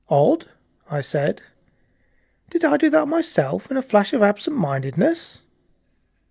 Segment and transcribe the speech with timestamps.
[0.09, 0.47] "Odd,"
[0.89, 1.43] I said.
[2.49, 5.43] "Did I do that myself in a flash of absent mindedness?"